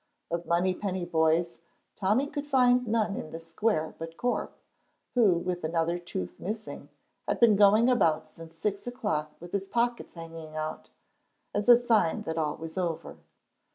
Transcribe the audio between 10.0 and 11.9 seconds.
hanging out, as a